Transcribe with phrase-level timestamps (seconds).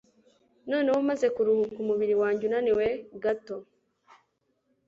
[0.69, 2.85] Noneho maze kuruhuka umubiri wanjye unaniwe
[3.23, 3.55] gato